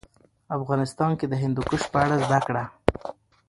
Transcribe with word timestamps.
افغانستان 0.57 1.11
کې 1.19 1.25
د 1.27 1.33
هندوکش 1.41 1.81
په 1.91 1.97
اړه 2.03 2.15
زده 2.25 2.39
کړه. 2.47 2.63